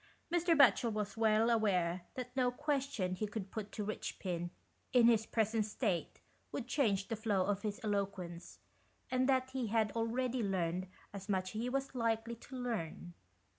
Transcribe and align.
Mr. 0.33 0.57
Batchel 0.57 0.91
was 0.91 1.15
well 1.15 1.51
aware 1.51 2.07
that 2.15 2.35
no 2.35 2.49
question 2.49 3.13
he 3.13 3.27
could 3.27 3.51
put 3.51 3.71
to 3.73 3.85
Eichpin, 3.85 4.49
in 4.93 5.05
his 5.05 5.27
present 5.27 5.63
state, 5.63 6.19
would 6.51 6.65
change 6.65 7.07
the 7.07 7.15
flow 7.15 7.45
of 7.45 7.61
his 7.61 7.79
eloquence, 7.83 8.57
and 9.11 9.29
that 9.29 9.51
he 9.51 9.67
had 9.67 9.91
already 9.91 10.41
learned 10.41 10.87
as 11.13 11.29
much 11.29 11.53
as 11.55 11.61
he 11.61 11.69
was 11.69 11.93
likely 11.93 12.33
to 12.33 12.55
learn. 12.55 13.13